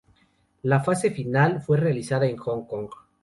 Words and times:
La 0.63 0.79
Fase 0.79 1.11
Final 1.11 1.61
fue 1.61 1.77
realizada 1.77 2.25
en 2.25 2.35
Hong 2.37 2.65
Kong. 2.65 2.89